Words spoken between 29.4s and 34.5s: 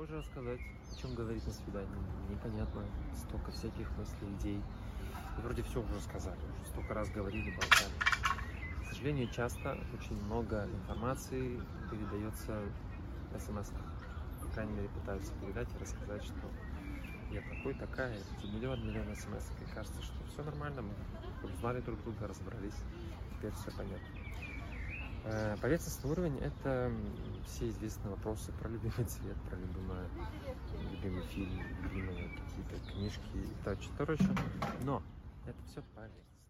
про любимый, любимый фильм, любимые какие-то книжки и что еще.